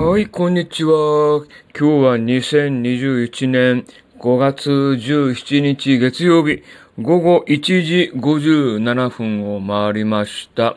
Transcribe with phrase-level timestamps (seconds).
[0.00, 1.44] はい、こんにちは。
[1.76, 3.84] 今日は2021年
[4.20, 6.62] 5月17日月曜日
[7.02, 10.76] 午後1時57分を回りました。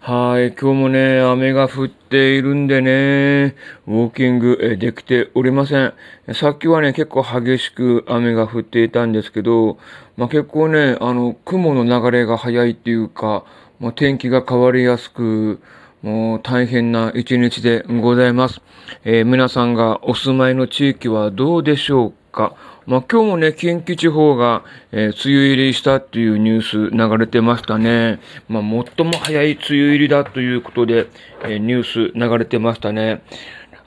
[0.00, 3.54] はい、今日もね、雨が降っているんでね、
[3.86, 5.94] ウォーキングできておりません。
[6.34, 9.78] さっきはね、結構激しく雨が降っていたんですけど、
[10.16, 13.44] まあ結構ね、あの、雲の流れが早いっていうか、
[13.78, 15.60] まあ天気が変わりやすく、
[16.06, 18.60] もう大変な一日でございます。
[19.02, 22.54] えー皆さんがお住まいの地域はどうでしょうか？
[22.86, 28.20] まあ、今日もね、近畿地方が、えー梅雨入りしたっていうニュース流れてましたね。
[28.48, 31.08] まあ、最も早い梅雨入りだということで、
[31.42, 33.22] えーニュース流れてましたね。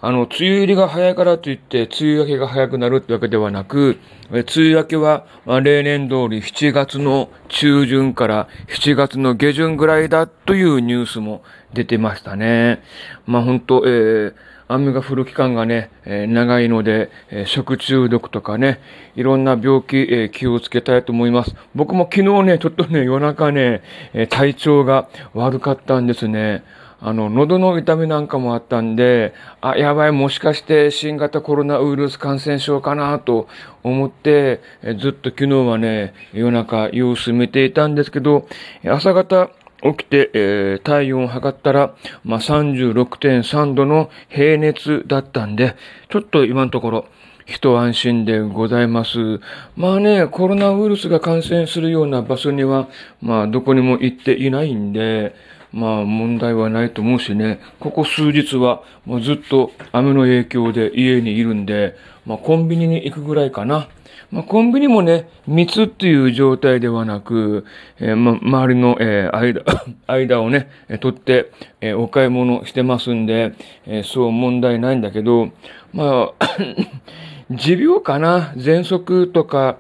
[0.02, 4.00] あの、梅雨入りが早いからといって、梅雨明けが早くなるってわけではなく、
[4.32, 5.26] 梅雨明けは、
[5.62, 12.82] 例年通り7月の中旬から7月の下旬ぐらいだというニュースも出てましたね。
[13.26, 14.34] まあ本当、えー
[14.72, 18.80] 雨が降る期間がね、えー長いので、えー食中毒とかね、
[19.16, 21.56] いろんな病気、えー気をつけたいと思います。
[21.74, 23.82] 僕も昨日ね、ちょっとね、夜中ね、
[24.14, 26.64] え体調が悪かったんですね。
[27.02, 33.48] あの、喉の痛みなんかもあったんで、あ、やばい、もしかして新型コロナウイルス感染症かなと
[33.84, 34.62] 思って、
[35.00, 38.48] ずっと昨日はね、夜中様子見ていたんですけど、
[38.86, 39.50] 朝方
[39.82, 45.76] 起きて、えー体温を測ったら、まあ、36.3度の平熱だったんで、
[46.10, 47.06] ちょっと今のところ、
[47.46, 49.40] 一安心でございます。
[49.76, 52.88] まあね、コロナウイルスが感染するような場所には、
[53.22, 55.34] まあどこにも行っていないんで、
[55.72, 63.88] まあ問題はないと思うしね、ここ数日はもうずっと雨の影響で家にいるんで、まあコンビニに行くぐらいかな。
[64.32, 67.66] まあ、コンビニもね、密っていう状態ではなく、
[68.00, 69.64] えーま、周りの、えー間、
[70.06, 73.54] 間をね、取って、えーお買い物してますんで、
[73.88, 75.50] えーそう問題ないんだけど、
[75.94, 76.48] まあ、
[77.50, 79.78] 持病かな喘息とか、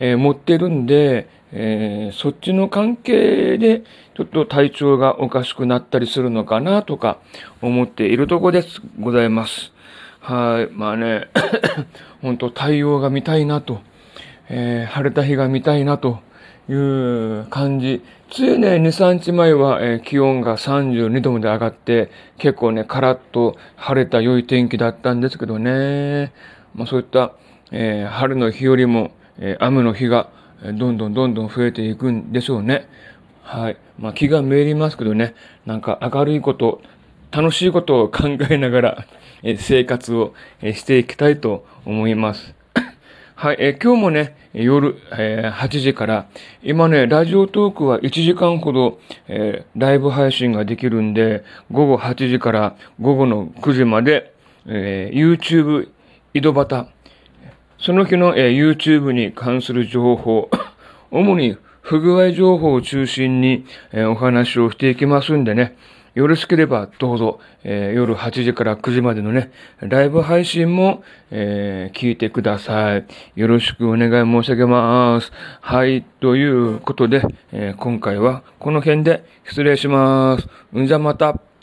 [0.00, 3.84] えー持ってるんで、えーそっちの関係で、
[4.16, 7.18] ちょっと体調がおかしくなったりするのかなとか
[7.62, 9.72] 思っているとこです、ございます。
[10.20, 10.72] はい。
[10.72, 11.28] まあね、
[12.22, 13.80] 本当太陽が見たいなと、
[14.48, 16.18] えー晴れた日が見たいなと
[16.68, 18.02] いう感じ。
[18.30, 26.32] ついね、2、3日前は、えー気温が32度まで上がって、結構ね、カラッと晴れた良い天気だったんですけどね。
[26.74, 27.32] まあそういった、
[27.70, 30.28] えー春の日よりも、え雨の日が、
[30.72, 32.88] どんどんどんどん増えていくんでしょうね。
[33.42, 33.76] はい。
[33.98, 35.34] まあ気がめいりますけどね、
[35.66, 36.80] なんか明るいこと、
[37.30, 39.06] 楽しいことを考えながら、
[39.42, 40.32] え生活を
[40.62, 42.54] えしていきたいと思います。
[43.36, 46.26] はい、え今日もね、夜、えー8時から、
[46.62, 48.98] 今ね、ラジオトークは1時間ほど、
[49.28, 54.32] えーライブ配信ができるんで、午後8時から午後の9時まで、
[54.66, 55.88] えー YouTube
[56.32, 56.86] 井戸端、
[57.84, 60.48] その日の、え YouTube に関する情報、
[61.12, 65.76] 主に不具合情報を中心に、えお話をしていきますんでね、
[66.14, 69.50] よろしければどうぞ、えー夜8時から9時までのね、
[69.80, 73.04] ライブ配信も、えー聞いてください。
[73.36, 75.30] よろしくお願い申し上げます。
[75.60, 77.20] はい、ということで、
[77.52, 80.48] えー今回はこの辺で失礼します。
[80.74, 81.53] んじゃまた。